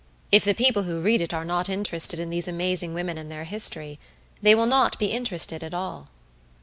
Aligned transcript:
If 0.31 0.43
the 0.43 0.55
people 0.55 0.81
who 0.81 0.99
read 0.99 1.21
it 1.21 1.31
are 1.31 1.45
not 1.45 1.69
interested 1.69 2.19
in 2.19 2.31
these 2.31 2.47
amazing 2.47 2.95
women 2.95 3.19
and 3.19 3.31
their 3.31 3.43
history, 3.43 3.99
they 4.41 4.55
will 4.55 4.65
not 4.65 4.97
be 4.97 5.11
interested 5.11 5.63
at 5.63 5.75
all. 5.75 6.07